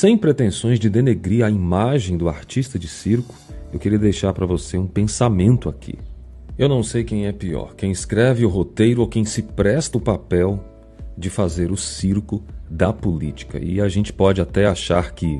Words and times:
sem 0.00 0.16
pretensões 0.16 0.80
de 0.80 0.88
denegrir 0.88 1.44
a 1.44 1.50
imagem 1.50 2.16
do 2.16 2.26
artista 2.26 2.78
de 2.78 2.88
circo, 2.88 3.34
eu 3.70 3.78
queria 3.78 3.98
deixar 3.98 4.32
para 4.32 4.46
você 4.46 4.78
um 4.78 4.86
pensamento 4.86 5.68
aqui. 5.68 5.98
Eu 6.56 6.70
não 6.70 6.82
sei 6.82 7.04
quem 7.04 7.26
é 7.26 7.32
pior, 7.32 7.74
quem 7.74 7.92
escreve 7.92 8.46
o 8.46 8.48
roteiro 8.48 9.02
ou 9.02 9.06
quem 9.06 9.26
se 9.26 9.42
presta 9.42 9.98
o 9.98 10.00
papel 10.00 10.58
de 11.18 11.28
fazer 11.28 11.70
o 11.70 11.76
circo 11.76 12.42
da 12.70 12.94
política. 12.94 13.62
E 13.62 13.78
a 13.78 13.90
gente 13.90 14.10
pode 14.10 14.40
até 14.40 14.64
achar 14.64 15.12
que, 15.12 15.38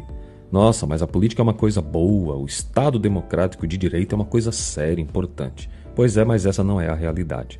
nossa, 0.52 0.86
mas 0.86 1.00
a 1.00 1.06
política 1.06 1.40
é 1.40 1.44
uma 1.44 1.54
coisa 1.54 1.80
boa, 1.80 2.36
o 2.36 2.44
Estado 2.44 2.98
democrático 2.98 3.66
de 3.66 3.78
direito 3.78 4.14
é 4.14 4.16
uma 4.16 4.26
coisa 4.26 4.52
séria, 4.52 5.00
importante. 5.00 5.70
Pois 5.96 6.18
é, 6.18 6.24
mas 6.26 6.44
essa 6.44 6.62
não 6.62 6.78
é 6.78 6.86
a 6.86 6.94
realidade. 6.94 7.58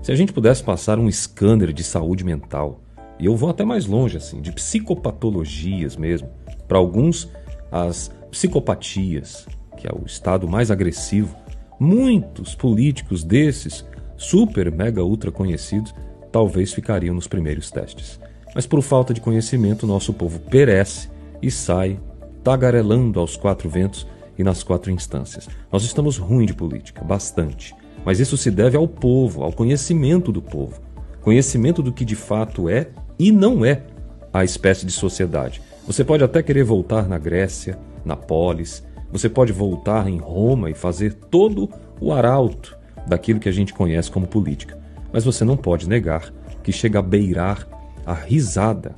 Se 0.00 0.10
a 0.10 0.14
gente 0.14 0.32
pudesse 0.32 0.64
passar 0.64 0.98
um 0.98 1.12
scanner 1.12 1.74
de 1.74 1.84
saúde 1.84 2.24
mental, 2.24 2.80
e 3.18 3.26
eu 3.26 3.36
vou 3.36 3.50
até 3.50 3.64
mais 3.64 3.86
longe, 3.86 4.16
assim, 4.16 4.40
de 4.40 4.52
psicopatologias 4.52 5.96
mesmo, 5.96 6.28
para 6.66 6.78
alguns, 6.78 7.28
as 7.70 8.10
psicopatias, 8.30 9.46
que 9.76 9.86
é 9.86 9.90
o 9.92 10.04
estado 10.06 10.46
mais 10.46 10.70
agressivo, 10.70 11.36
muitos 11.80 12.54
políticos 12.54 13.24
desses, 13.24 13.84
super, 14.16 14.70
mega, 14.70 15.02
ultra 15.02 15.30
conhecidos, 15.30 15.94
talvez 16.30 16.72
ficariam 16.72 17.14
nos 17.14 17.26
primeiros 17.26 17.70
testes. 17.70 18.20
Mas 18.54 18.66
por 18.66 18.82
falta 18.82 19.14
de 19.14 19.20
conhecimento, 19.20 19.86
nosso 19.86 20.12
povo 20.12 20.38
perece 20.40 21.08
e 21.40 21.50
sai 21.50 21.98
tagarelando 22.42 23.20
aos 23.20 23.36
quatro 23.36 23.68
ventos 23.68 24.06
e 24.38 24.44
nas 24.44 24.62
quatro 24.62 24.90
instâncias. 24.90 25.48
Nós 25.70 25.82
estamos 25.82 26.16
ruim 26.16 26.46
de 26.46 26.54
política, 26.54 27.04
bastante. 27.04 27.74
Mas 28.04 28.20
isso 28.20 28.36
se 28.36 28.50
deve 28.50 28.76
ao 28.76 28.86
povo, 28.86 29.42
ao 29.42 29.52
conhecimento 29.52 30.30
do 30.30 30.40
povo. 30.40 30.80
Conhecimento 31.20 31.82
do 31.82 31.92
que 31.92 32.04
de 32.04 32.14
fato 32.14 32.68
é 32.68 32.88
e 33.18 33.32
não 33.32 33.64
é 33.64 33.82
a 34.32 34.44
espécie 34.44 34.86
de 34.86 34.92
sociedade. 34.92 35.60
Você 35.86 36.04
pode 36.04 36.22
até 36.22 36.42
querer 36.42 36.64
voltar 36.64 37.08
na 37.08 37.18
Grécia, 37.18 37.78
na 38.04 38.16
Polis, 38.16 38.82
você 39.10 39.28
pode 39.28 39.52
voltar 39.52 40.08
em 40.08 40.18
Roma 40.18 40.70
e 40.70 40.74
fazer 40.74 41.14
todo 41.14 41.68
o 42.00 42.12
arauto 42.12 42.76
daquilo 43.06 43.40
que 43.40 43.48
a 43.48 43.52
gente 43.52 43.72
conhece 43.72 44.10
como 44.10 44.26
política. 44.26 44.78
Mas 45.12 45.24
você 45.24 45.44
não 45.44 45.56
pode 45.56 45.88
negar 45.88 46.32
que 46.62 46.70
chega 46.70 46.98
a 46.98 47.02
beirar 47.02 47.66
a 48.04 48.12
risada, 48.12 48.94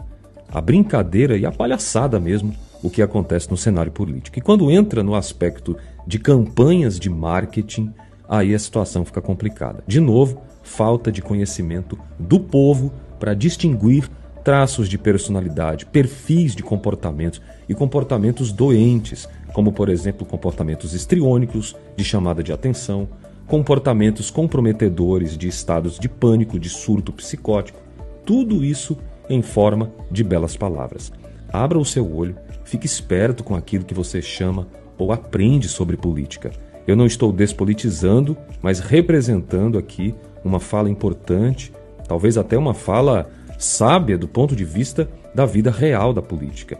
a 0.52 0.61
brincadeira 0.61 1.36
e 1.36 1.47
a 1.47 1.52
palhaçada 1.52 2.19
mesmo 2.19 2.52
o 2.83 2.91
que 2.91 3.02
acontece 3.02 3.50
no 3.50 3.56
cenário 3.56 3.92
político. 3.92 4.39
E 4.39 4.42
quando 4.42 4.70
entra 4.70 5.02
no 5.02 5.14
aspecto 5.14 5.77
de 6.06 6.19
campanhas 6.19 6.98
de 6.98 7.08
marketing, 7.08 7.92
aí 8.28 8.55
a 8.55 8.58
situação 8.58 9.05
fica 9.05 9.20
complicada. 9.20 9.84
De 9.86 10.00
novo, 10.00 10.41
falta 10.62 11.12
de 11.12 11.23
conhecimento 11.23 11.98
do 12.19 12.41
povo 12.41 12.92
para 13.21 13.35
distinguir 13.35 14.11
traços 14.43 14.89
de 14.89 14.97
personalidade, 14.97 15.87
perfis 15.87 16.57
de 16.57 16.63
comportamentos 16.63 17.41
e 17.69 17.75
comportamentos 17.75 18.51
doentes, 18.51 19.29
como 19.53 19.71
por 19.71 19.89
exemplo 19.89 20.27
comportamentos 20.27 20.95
estriônicos 20.95 21.77
de 21.95 22.03
chamada 22.03 22.43
de 22.43 22.53
atenção, 22.53 23.09
comportamentos 23.47 24.31
comprometedores 24.31 25.37
de 25.37 25.47
estados 25.47 25.98
de 25.98 26.09
pânico, 26.09 26.59
de 26.59 26.71
surto 26.71 27.13
psicótico, 27.13 27.79
tudo 28.25 28.65
isso 28.65 28.97
em 29.29 29.43
forma 29.43 29.93
de 30.11 30.25
belas 30.25 30.57
palavras. 30.57 31.13
Abra 31.53 31.79
o 31.79 31.85
seu 31.85 32.11
olho, 32.15 32.37
fique 32.65 32.87
esperto 32.87 33.45
com 33.45 33.55
aquilo 33.55 33.85
que 33.85 33.95
você 33.95 34.23
chama 34.23 34.67
ou 34.97 35.13
aprende 35.13 35.69
sobre 35.69 35.97
política. 35.97 36.51
Eu 36.87 36.97
não 36.97 37.07
estou 37.07 37.33
despolitizando, 37.33 38.37
mas 38.63 38.81
representando 38.81 39.79
aqui 39.79 40.15
uma 40.45 40.61
fala 40.61 40.89
importante, 40.89 41.73
talvez 42.11 42.36
até 42.36 42.58
uma 42.58 42.75
fala 42.75 43.30
sábia 43.56 44.19
do 44.19 44.27
ponto 44.27 44.56
de 44.56 44.64
vista 44.64 45.08
da 45.33 45.47
vida 45.47 45.70
real 45.70 46.12
da 46.12 46.20
política. 46.20 46.77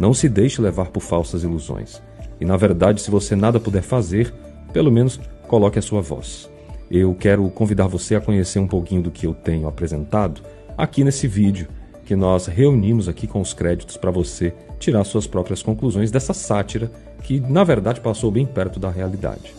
Não 0.00 0.14
se 0.14 0.26
deixe 0.26 0.62
levar 0.62 0.86
por 0.86 1.00
falsas 1.02 1.42
ilusões. 1.42 2.00
E 2.40 2.46
na 2.46 2.56
verdade, 2.56 3.02
se 3.02 3.10
você 3.10 3.36
nada 3.36 3.60
puder 3.60 3.82
fazer, 3.82 4.32
pelo 4.72 4.90
menos 4.90 5.20
coloque 5.46 5.78
a 5.78 5.82
sua 5.82 6.00
voz. 6.00 6.50
Eu 6.90 7.14
quero 7.14 7.46
convidar 7.50 7.88
você 7.88 8.14
a 8.14 8.22
conhecer 8.22 8.58
um 8.58 8.66
pouquinho 8.66 9.02
do 9.02 9.10
que 9.10 9.26
eu 9.26 9.34
tenho 9.34 9.68
apresentado 9.68 10.40
aqui 10.78 11.04
nesse 11.04 11.28
vídeo 11.28 11.68
que 12.06 12.16
nós 12.16 12.46
reunimos 12.46 13.06
aqui 13.06 13.26
com 13.26 13.42
os 13.42 13.52
créditos 13.52 13.98
para 13.98 14.10
você 14.10 14.54
tirar 14.78 15.04
suas 15.04 15.26
próprias 15.26 15.62
conclusões 15.62 16.10
dessa 16.10 16.32
sátira 16.32 16.90
que, 17.22 17.38
na 17.38 17.64
verdade, 17.64 18.00
passou 18.00 18.30
bem 18.30 18.46
perto 18.46 18.80
da 18.80 18.88
realidade. 18.88 19.54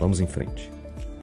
Vamos 0.00 0.20
em 0.20 0.26
frente. 0.26 0.77